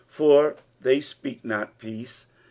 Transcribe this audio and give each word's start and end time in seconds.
For 0.07 0.55
they 0.81 0.97
apeak 0.97 1.43
jwt 1.43 1.69
peace." 1.77 2.25